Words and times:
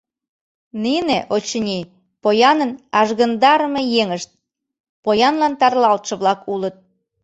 Нине, 0.83 1.17
очыни, 1.35 1.79
поянын 2.23 2.71
ажгындарыме 2.99 3.81
еҥышт, 4.01 4.29
поянлан 5.03 5.53
тарлалтше-влак 5.59 6.39
улыт. 6.53 6.75